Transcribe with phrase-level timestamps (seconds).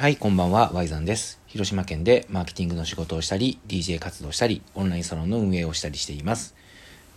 [0.00, 1.42] はい、こんばんは、ワイザンです。
[1.46, 6.54] 広島県でマーケティングの仕事をしたり、DJ 活動したり、オンラインサロンの運営をしたりしています。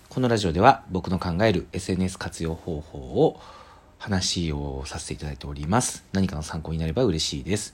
[0.10, 3.40] このラジオでは僕の考える SNS 活用方法を
[4.00, 6.04] 話をさせていただいております。
[6.12, 7.74] 何かの参考になれば嬉しいです。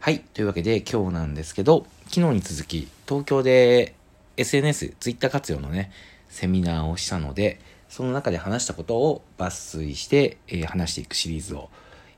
[0.00, 3.94] はい、というわけで今日なんですけど、昨日に続き東京で
[4.38, 5.92] SNS、Twitter 活用のね、
[6.30, 7.60] セミナーをしたので、
[7.90, 11.68] その中で話したことを抜粋して、えー、話していくシリーズを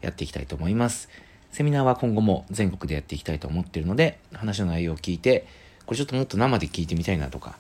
[0.02, 1.09] やっていきたいと思います。
[1.57, 5.46] セミナーは今後も全国でやっていきたいと思っているので、話の内容を聞いて、
[5.87, 7.56] これちょっともっと生で聞いてみたいなとか、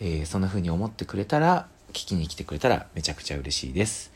[0.00, 4.10] えー、そんな風に思ってくれたら、聞きに来てくれたらめちゃくちゃ嬉しいです。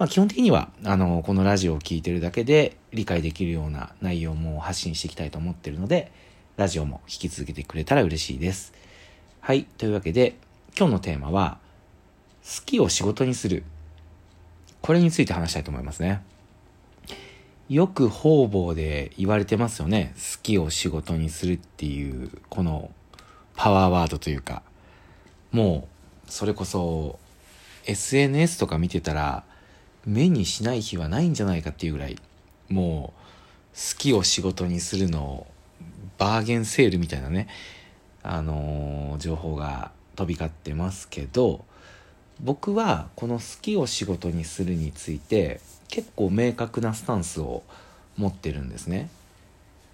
[0.00, 6.10] まあ、基本的には、あの、このラジオを聴いてるだけで理解できるような内容も発信していきたいと思ってるので、
[6.56, 8.72] ラジオも聞き続けてくれたら嬉しいです。
[9.38, 9.62] はい。
[9.62, 10.34] というわけで、
[10.76, 11.58] 今日のテーマは、
[12.42, 13.62] 好きを仕事にする。
[14.82, 16.24] これについて話したいと思いますね。
[17.70, 20.12] よく方々で言われてますよね。
[20.16, 22.90] 好きを仕事にするっていう、この
[23.54, 24.64] パワーワードというか、
[25.52, 25.86] も
[26.26, 27.20] う、それこそ、
[27.86, 29.44] SNS とか見てたら、
[30.04, 32.16] 目にしない日はないんじゃないかっていうぐらい、
[32.68, 35.46] もう、好きを仕事にするの
[36.18, 37.46] バーゲンセールみたいなね、
[38.24, 41.64] あのー、情報が飛び交ってますけど、
[42.42, 47.62] 僕はこの好きを仕事にするについて、結構明確なスタンスを
[48.16, 49.08] 持ってるんですね。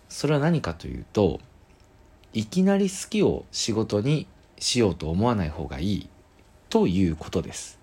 [0.09, 1.41] それは何かというと
[2.33, 4.27] いきなり好きを仕事に
[4.59, 6.09] しようと思わない方がいい
[6.69, 7.79] ということです。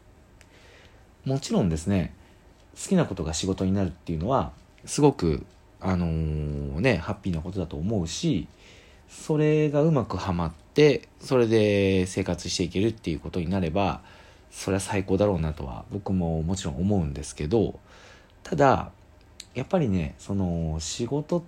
[1.26, 2.14] もちろんですね
[2.76, 4.52] 好きなことが仕事になるっていうのは
[4.86, 5.46] すごく
[5.80, 8.48] あのー、ねハッピーなことだと思うし
[9.10, 14.02] それがうまくはまってそれで生活していけるっていうことになれば
[14.54, 17.80] それは最高だろうなとは僕ももちろん思うんですけど
[18.44, 18.92] ただ
[19.56, 21.44] やっぱりねその仕事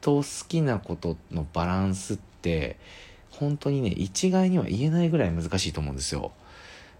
[0.00, 2.78] と好きなことのバランスって
[3.30, 6.32] 本当にね一概には言えないぐらい難しいと思うんですよ。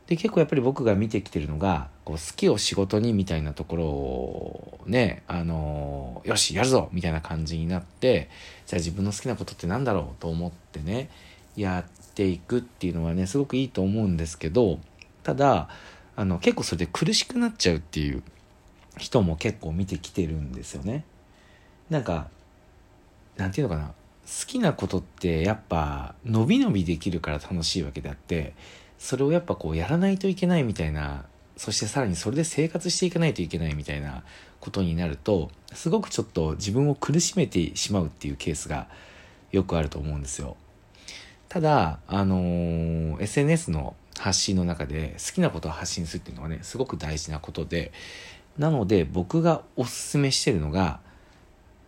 [0.06, 8.28] で結構やっぱり僕が見てきてるのがこう好きを仕事にみたいなところをねあのよしやるぞみたいな感じになって
[8.66, 11.08] じゃあ自分の好きなことって何だろうと思ってね
[11.56, 14.78] やっていくっていうのはねすごくいいと思うんですけど
[15.22, 15.68] ただ
[16.16, 18.22] あの結構それで苦しくなっちゃうっていう
[18.98, 21.04] 人も結構見てきてるんですよね。
[21.90, 22.28] なんか、
[23.36, 23.88] なんていうのかな。
[23.88, 28.54] 好きなことってやっぱ伸び伸びできるから楽しいわけであって、
[28.98, 31.24] それをやっぱこうやらないといけないみたいな、
[31.56, 34.22] そしてさらにそれで生活していかないといけないみたいな
[34.60, 38.86] ことになると、すごくちょっと自分を苦しめてしまうっていうケースが
[39.50, 40.56] よくあると思うんですよ。
[41.48, 47.90] ただ、あのー、SNS の発信の中で好きなことを発信するっていうのはね、すごく大事なことで、
[48.56, 51.00] なので僕がおすすめしてるのが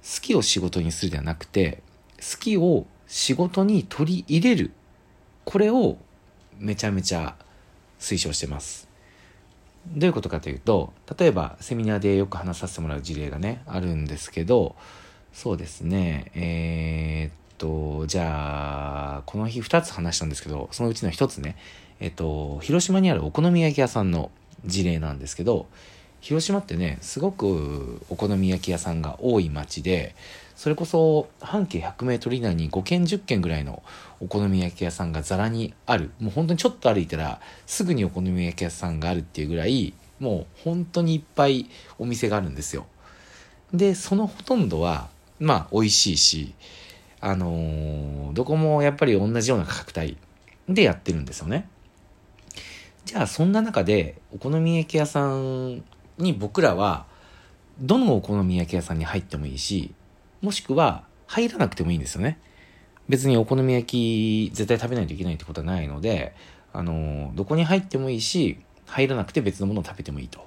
[0.02, 1.82] 好きを仕事にするではなくて
[2.16, 4.72] 好きを仕事に取り入れる
[5.44, 5.98] これを
[6.58, 7.36] めちゃめちゃ
[8.00, 8.88] 推奨してます。
[9.86, 14.76] どういうことかというと例えばセミナーでよく話させてもらう事例がねあるんですけど
[15.34, 21.56] そうですねえー、っとじゃあこの日2つ話したんですけどそのうちの1つね
[22.00, 24.30] えっと広島にあるお好み焼き屋さんの
[24.64, 25.66] 事例なんですけど
[26.20, 30.14] 広島ってねすごくお好み焼き屋さんが多い町で
[30.56, 33.82] それこそ半径 100m 以内に5軒10軒ぐらいの
[34.20, 36.12] お好み焼き屋さんがざらにある。
[36.20, 41.66] もう本当にちょっと歩いたらすぐにお好み焼き屋さんがあるっていうぐらいもう本当にいっぱい
[41.98, 42.86] お店があるんですよ。
[43.72, 45.08] でそのほとんどは
[45.40, 46.54] まあ美味しいし
[47.26, 50.18] あのー、どこもやっぱり同じような価格帯
[50.68, 51.66] でやってるんですよね
[53.06, 55.82] じゃあそんな中でお好み焼き屋さん
[56.18, 57.06] に僕らは、
[57.80, 59.92] どのお好み焼き屋さんに入ってもいいし、
[60.42, 62.38] もしくは入らなくてもいいんですよね。
[63.08, 66.34] 別にお好み焼き絶対食べないといけないってことはないので、
[66.72, 70.46] あの、どこに入ってもいいし、入らなくて別のものを食べてもいいと。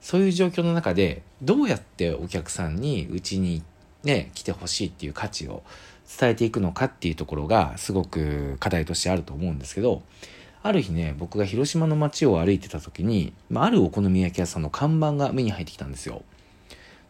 [0.00, 3.62] そういう状況の中で、どうやってお客さんにうちに
[4.04, 5.62] ね、来てほしいっていう価値を
[6.18, 10.02] 伝えていくのかっていうところがすごく課題としてあると思うんですけど、
[10.62, 16.22] ある日ね、僕が広島の街を歩いてた時に、まあ、あるお好み焼き屋さんの看板が目に入ってきたんですよ。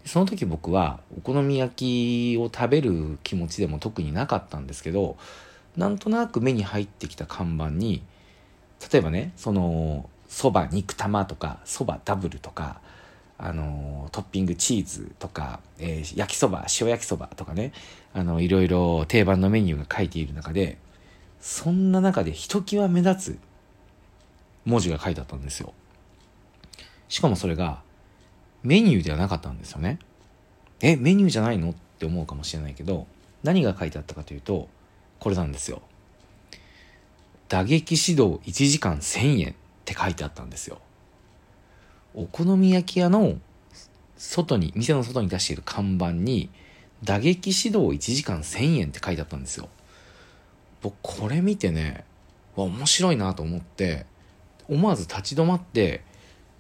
[0.05, 5.17] その時僕はお好み焼きを食べる気持ちでも特になかったんですけど、
[5.77, 8.03] なんとなく目に入ってきた看板に、
[8.93, 12.81] 例えばね、その、そば肉玉とか、そばダブルとか、
[13.45, 17.73] あの、トッピングチーズとか、えー、焼きそば、塩焼きそばとかね、
[18.15, 20.79] あの、いろいろ定番のメニューが書いている中で、
[21.41, 23.39] そんな中でひときわ目立つ
[24.65, 25.73] 文字が書いてあったんですよ。
[27.09, 27.83] しかもそれが
[28.63, 29.99] メニューではなかったんですよね。
[30.81, 31.71] え、メニューじゃないの？
[31.71, 33.09] って思うかもしれないけど、
[33.43, 34.69] 何が書いてあったかというと、
[35.19, 35.83] これなんですよ。
[37.49, 39.55] 打撃指導1時間1000円っ
[39.85, 40.81] て書いてあったんですよ。
[42.15, 43.39] お好み焼き屋の
[44.17, 46.51] 外に、店の外に出している看板に、
[47.05, 49.69] 打撃指導1時間1000円って書いてあったんですよ。
[50.83, 52.05] 僕、これ見てね、
[52.55, 54.07] わ、面白いなと思って、
[54.69, 56.05] 思わず立ち止まって、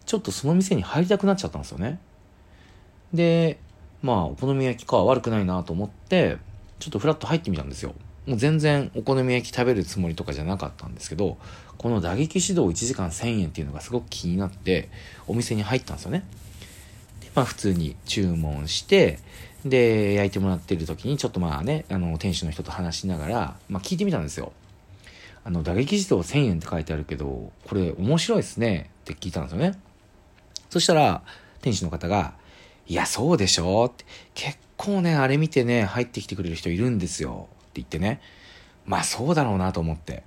[0.07, 2.01] ちょっとその店に入りたくなっちゃったんですよね。
[3.13, 3.59] で、
[4.03, 6.39] まあ、お好み焼きか悪くないなと思って、
[6.79, 7.95] ちょっとフラッと入ってみたんですよ。
[8.27, 11.39] もう全然お好み焼き食べるつもりとかじゃなかったんですけど、
[11.77, 14.89] この打撃指導1時間1000円っていうのがすごく気になって、
[15.27, 16.25] お店に入ったんですよね。
[17.21, 19.19] で、まあ普通に注文して、
[19.65, 24.53] で、焼いてもらってる時にちょっとまあね、あの、店主の人と話しながら、まあ聞いてみたんですよ。
[25.45, 29.73] あの、打撃指導1000円って書いてあるけど、これ面白いですねって聞いたんですよね。
[30.71, 31.23] そしたら、
[31.61, 32.35] 店主の方が、
[32.87, 34.05] いや、そうでしょって、
[34.35, 37.49] 結構ね、あれ見てね、入ってきてくれる人いるんですよ。
[37.73, 38.21] って言ってね。
[38.85, 40.23] まあそうだろうなと思って。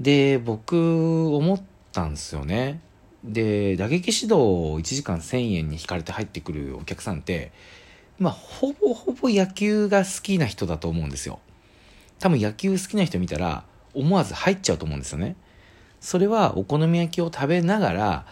[0.00, 1.62] で、僕、思っ
[1.92, 2.80] たんですよね。
[3.24, 7.52] で、打撃指導を1時間1000円に引かれて入ってくるお客さんって、
[8.18, 11.40] まあ、ほぼほぼ野球が好きな人だと思うんですよ。
[12.18, 13.64] 多分野球好きな人見たら、
[13.94, 15.36] 思わず入っちゃうと思うんですよね。
[16.00, 18.26] それはお好み焼きを食べながら、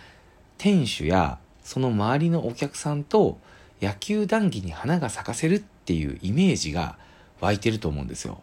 [0.59, 3.39] 店主やその周りのお客さんと
[3.81, 6.99] 野球談義に花が咲かせるっていうイメージが
[7.41, 8.41] 湧いてると思うんですよ。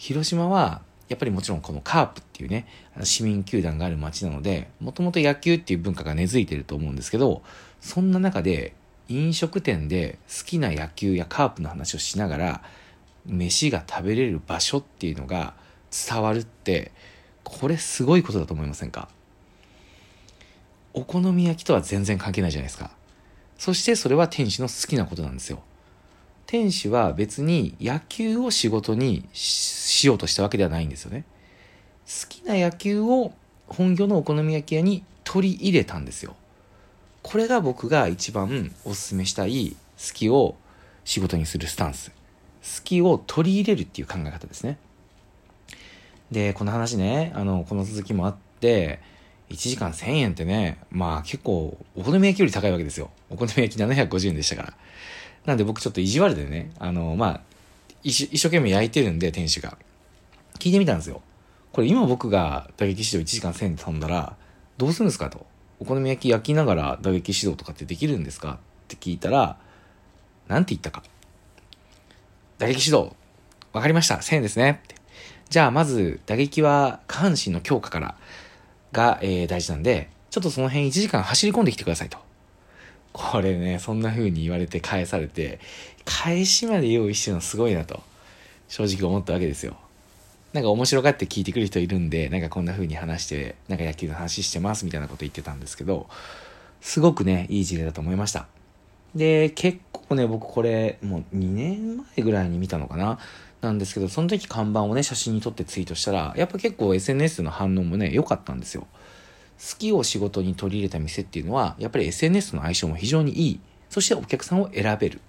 [0.00, 0.80] 広島は
[1.10, 2.66] やっぱりもちろんこのカープっていうね、
[3.02, 7.42] 市民球団がある街なので、もともと野球っていう文化が根付いてると思うんですけど、
[7.82, 8.72] そんな中で
[9.08, 12.62] 飲食店で好きな野球やカープの話をしながら、
[13.26, 15.52] 飯が食べれる場所っていうのが
[16.08, 16.92] 伝わるって、
[17.44, 19.10] これすごいことだと思いませんか？
[20.94, 22.90] お好み焼きとは全然関係ないじゃないですか。
[23.58, 25.62] そしてそれは店主の好きなことなんですよ。
[26.50, 31.24] 店主は別に野球を仕事にしようとしたわけではないんですよね。
[32.08, 33.32] 好きな野球を
[33.68, 36.34] 本業のお好み焼き屋に取り入れたんですよ。
[37.22, 40.56] これが僕が一番おすすめしたい好きを
[41.04, 42.10] 仕事にするスタンス。
[42.10, 42.16] 好
[42.82, 44.76] きを取り入れるっていう考え方ですね。
[46.32, 48.98] で、この話ね、あの、この続きもあって、
[49.50, 53.10] 1時間1000円ってね、まあ結構、お好み焼きより高いわけですよ。
[53.28, 54.74] お好み焼き750円でしたから。
[55.44, 57.40] なんで僕ちょっと意地悪でね、あの、まあ、
[58.02, 59.76] 一生懸命焼いてるんで、店主が。
[60.58, 61.20] 聞いてみたんですよ。
[61.72, 64.36] これ今僕が打撃指導1時間1000円で頼んだら、
[64.78, 65.46] どうするんですかと。
[65.80, 68.56] お好み焼き焼きながら打撃指導とかってできるんですかっ
[68.88, 69.56] て聞いたら、
[70.46, 71.02] なんて言ったか。
[72.58, 73.14] 打撃指導、
[73.72, 74.16] わかりました。
[74.16, 74.82] 1000円ですね。
[75.48, 78.14] じゃあまず打撃は下半身の強化から
[78.92, 82.18] が、えー、大事なんで、ちょっとその辺1時間走り込んできてくださいと。
[83.12, 85.58] これね、そんな風に言われて返されて、
[86.04, 88.02] 返しまで用意してるのすごいなと、
[88.68, 89.76] 正直思ったわけですよ。
[90.52, 96.08] なんか面白がって聞いてくる人いるんで、なんかこんな風に話して、なんか野球の話してますみたいなこと言ってたんですけど、
[96.80, 98.46] すごくね、いい事例だと思いました。
[99.14, 103.18] で、結構ね、僕これ、もう2年前ぐらいに見たのかな
[103.60, 108.86] なんですけど、その時看板をね、写真に撮ってツイートしたら、やっぱ結構 SNS の反応もね、良かったんですよ。
[109.60, 113.60] 好きを仕事に取り入れた店っていうのは、やっぱり SNS の相性も非常にいい。
[113.90, 115.20] そしてお客さんを選べる。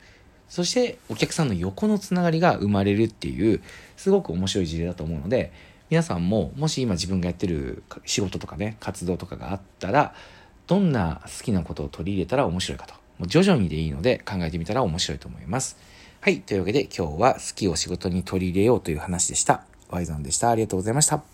[0.48, 3.62] そしてお客さんの横のつながりが生まれるっていう、
[3.98, 5.52] すごく面白い事例だと思うので、
[5.90, 10.16] 皆さんももし今自分がやってる仕事とかね、活動とかがあったら、
[10.68, 12.94] どんな好きなことを取り入れたら面白いかと。
[13.28, 15.78] 徐々にでいいので考えてみたら面白いと思います。
[16.24, 16.42] はい。
[16.42, 19.64] というわけで今日は好きを仕事に取り入れようという話でした。
[19.90, 20.52] ワイゾンでした。
[20.52, 21.31] ありがとうございました。